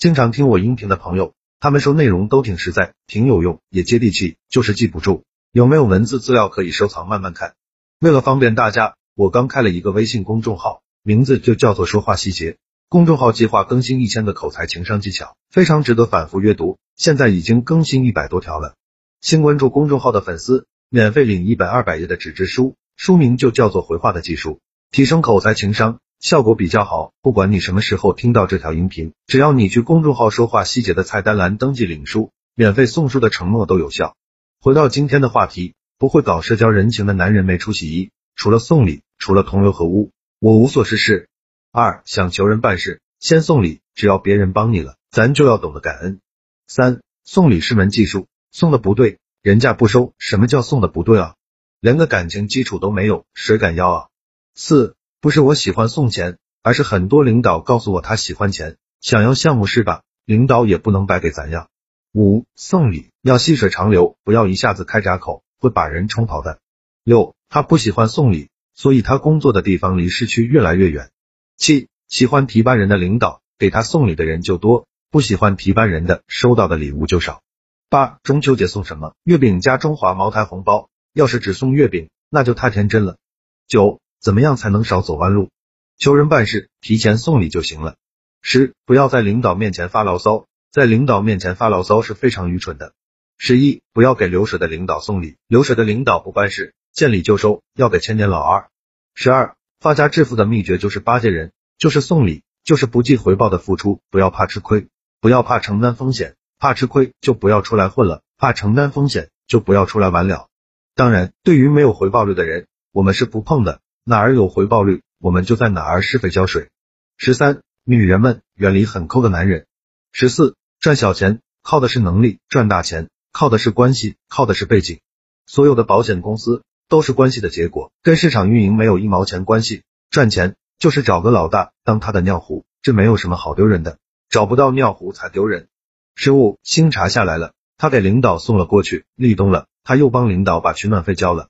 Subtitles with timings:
[0.00, 5.24] 经常听我音频的朋友，他们说内容都挺实在，挺有用，也接地气，就是记不住。
[5.52, 7.52] 有没有文字资料可以收藏慢慢看？
[8.00, 12.56] 为了方便大家，我刚开了一个微信公众号，名字就叫做说话细节。
[12.88, 16.78] 公众号计划更新一千个口才情商技巧，非常值得反复阅读。
[16.96, 18.76] 现在已经更新一百多条了。
[19.20, 24.60] 新关注公众号的粉丝，免费领一本二百页的纸质书，书名就叫做回话的技术，
[24.90, 27.14] 提升口才情商，效果比较好。
[27.22, 34.14] 不管你什么时候听到这条音频，只要你去公众号说话细节的菜单栏登记领书，免费送书的承诺都有效。
[34.60, 41.28] 回到今天的话题，不会搞社交人情的男人没出息一，除了送礼，除了同流合污，我无所事事。
[41.72, 46.20] 二想求人办事，先送礼，只要别人帮你了，咱就要懂得感恩。
[46.66, 50.12] 三送礼是门技术，送的不对，人家不收。
[50.18, 51.34] 什么叫送的不对啊？
[51.80, 54.08] 连个感情基础都没有，谁敢要啊？
[54.54, 60.02] 四不是我喜欢送钱，而是很多领导告诉我他喜欢钱，想要项目是吧？
[60.24, 61.68] 领导也不能白给咱呀。
[62.14, 66.58] 五送礼要细水长流，不要一下子开闸口，会把人冲跑的。
[67.04, 71.10] 六他不喜欢送礼，所以他工作的地方离市区越来越远。
[71.58, 77.42] 七喜欢提拔人的领导，给他送礼的人就多；不喜欢提拔人的，收到的礼物就少。
[77.90, 79.14] 八中秋节送什么？
[79.22, 80.88] 月饼加中华茅台红包。
[81.12, 83.18] 要是只送月饼，那就太天真了。
[83.66, 85.50] 九怎么样才能少走弯路？
[85.96, 87.96] 求人办事，提前送礼就行了。
[88.42, 92.92] 十不要在领导面前发牢骚，在领导面前发牢骚是非常愚蠢的。
[93.38, 98.68] 十一不要给流水的领导送礼，流水的领导不办事，见礼就收，要给千年老二。
[99.14, 99.56] 十二。
[99.80, 104.02] 发家致富的秘诀就是巴结人，就是送礼，就是不计回报的付出。
[104.10, 104.88] 不要怕吃亏，
[105.22, 110.48] 不要怕承担风险，怕吃亏就不要出来混了，怕承担风险就不要出来玩了。
[110.94, 113.80] 当然，对于没有回报率的人，我们是不碰的。
[114.04, 116.70] 哪儿有回报率，我们就在哪儿施肥浇水。
[117.16, 119.66] 十三，女人们远离很抠的男人。
[120.12, 125.00] 十四，赚小钱靠的是能力，赚大钱靠的是关系，靠的是背景。
[125.46, 126.62] 所有的保险公司。
[126.90, 129.84] 都是关系的结果，跟市场运营没有一毛钱关系。
[130.10, 133.98] 赚钱就是找个老大当他的尿壶，这没有什么好丢人的，
[134.28, 135.68] 找不到尿壶才丢人。
[136.16, 141.48] 十五，新茶下来了，他给领导送了过去，立冬了，他又帮领导把取暖费交了。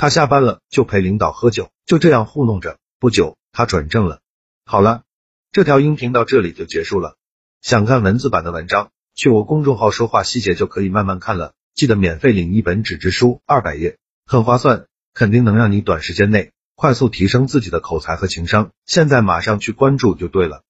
[0.00, 2.78] 他下班了就陪领导喝酒，就这样糊弄着。
[2.98, 4.22] 不久他转正了。
[4.64, 5.02] 好了，
[5.52, 7.18] 这条音频到这里就结束了。
[7.60, 11.52] 想看文字版的文章，去我公众号说话细节就可以慢慢看了。
[11.74, 13.98] 记得免费领一本纸质书，二百页。
[14.24, 18.70] 很划算，肯定能让你短时间内快速提升自己的口才和情商。
[18.86, 20.62] 现在马上去关注就对了。